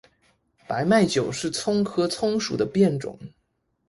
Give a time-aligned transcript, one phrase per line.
[0.67, 3.19] 白脉韭是葱科葱属的变种。